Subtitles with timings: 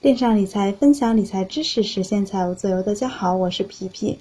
[0.00, 2.80] 电商理财，分享理财知识，实现财务自由。
[2.84, 4.16] 大家好，我是皮皮。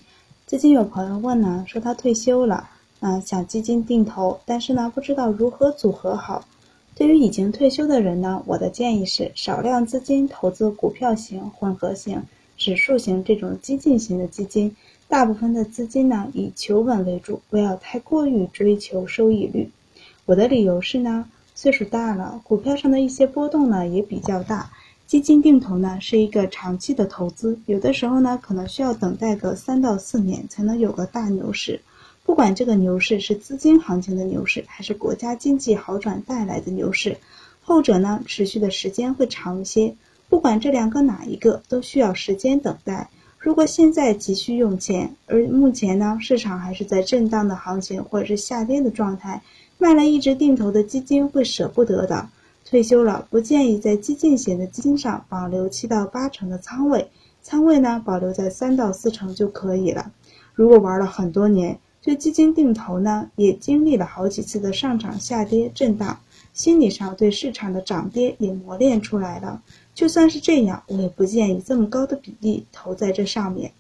[0.48, 2.68] 最近有朋友问呢，说他退休了，
[3.00, 6.44] 啊，想基金定投，但是呢，不知道如何组合好。
[6.96, 12.24] 对于已经退休的人呢，我的建议是少量资金投资股票型、混合型、
[12.58, 14.76] 指数型这种激进型的基金，
[15.08, 19.70] 大部分的资金呢以求稳为主，不要太过于追求收益率。
[20.26, 24.72] 我的理由是呢，岁数大了，股票上的一些波动呢也比较大。
[25.08, 31.80] 基金定投呢是一个长期的投资，有的时候呢可能需要等待个三到四年才能有个大牛市。
[32.26, 37.16] 不管这个牛市是资金行情的牛市，还是国家经济好转带来的牛市，
[37.62, 39.96] 后者呢持续的时间会长一些。
[40.28, 43.10] 不管这两个哪一个，都需要时间等待。
[43.40, 49.42] 如果现在急需用钱，而目前呢市场还是在震荡的行情或者是下跌的状态，
[49.78, 52.28] 卖了一直定投的基金会舍不得的。
[52.70, 57.10] 退休了，不建议在激进型的基金上保留七到八成的仓位，
[57.42, 60.12] 仓位呢保留在三到四成就可以了。
[60.54, 66.20] 如果玩了很多年，对基金定投呢，也经历了好几次的上涨、下跌、震荡，
[66.52, 69.62] 心理上对市场的涨跌也磨练出来了。
[69.96, 73.72] 就算是这样，我也不建议这么高的比例投在这上面。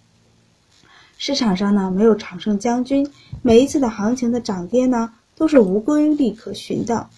[1.17, 7.09] 市场上呢，没有常胜将军，每一次的行情的涨跌呢，都是无规律可循的。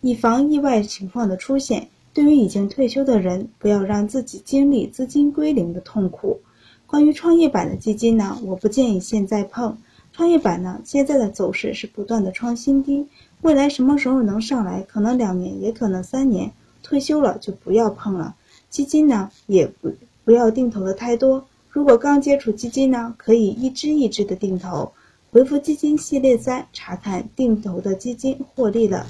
[0.00, 6.40] 以防意外情况的出现，对于已经退休的人，不要让自己经历资金归零的痛苦。
[6.86, 9.78] 关于创业板的基金呢，我不建议现在碰。
[10.12, 13.06] 创业板呢，现在的走势是不断的创新低，
[13.42, 14.82] 未来什么时候能上来？
[14.82, 16.52] 可能两年，也可能三年。
[16.82, 18.34] 退休了就不要碰了。
[18.70, 19.92] 基金呢，也不
[20.24, 21.46] 不要定投的太多。
[21.68, 24.92] 如果刚接触基金呢，可以一支一支的定投。
[25.30, 29.06] 回复基金系列三，查看定投的基金获利了，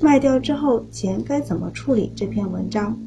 [0.00, 2.12] 卖掉之后钱该怎么处理？
[2.14, 2.98] 这篇文章。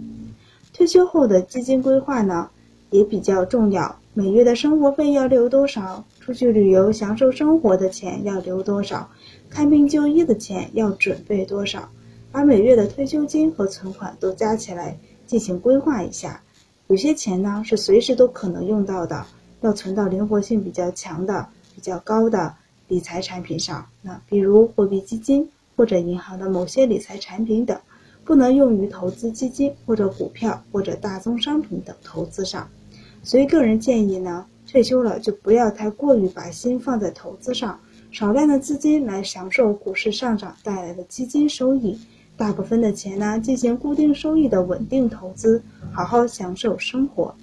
[0.73, 2.49] 退休后的基金规划呢，
[2.89, 3.97] 也比较重要。
[4.13, 6.03] 每月的生活费要留多少？
[6.19, 9.09] 出去旅游享受生活的钱要留多少？
[9.49, 11.87] 看病就医的钱要准备多少？
[12.31, 16.41] 把每月的退休金和存款都加起来进行规划一下。
[16.87, 19.25] 有些钱呢是随时都可能用到的，
[19.61, 22.53] 要存到灵活性比较强的、比较高的
[22.89, 23.85] 理财产品上。
[24.01, 27.79] 那比如货币基金或者银行的某些理财产品等，
[28.23, 32.67] 不能用于投资基金或者股票或者大宗商品等投资上。
[33.23, 34.45] 所以个人建议呢。
[34.67, 37.77] 退休了就不要太过于把心放在投资上，
[38.09, 41.99] 少量的资金来享受股市上涨带来的基金收益，
[42.37, 45.61] 大部分的钱呢进行固定收益的稳定投资，
[45.91, 47.35] 好好享受生活。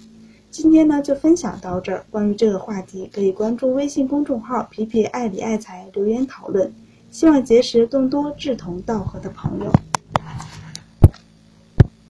[0.49, 6.73] 今天呢就分享到这儿，关于这个话题可以关注微信公众号“皮皮爱理爱财”留言讨论，
[7.09, 9.71] 希望结识更多志同道合的朋友。